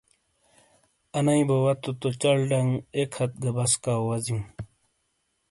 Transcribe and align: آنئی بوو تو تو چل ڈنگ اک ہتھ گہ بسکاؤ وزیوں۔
آنئی 1.17 1.43
بوو 1.47 1.73
تو 1.81 1.89
تو 1.99 2.09
چل 2.21 2.37
ڈنگ 2.49 2.71
اک 2.97 3.11
ہتھ 3.17 3.35
گہ 3.43 3.51
بسکاؤ 3.55 4.03
وزیوں۔ 4.07 4.43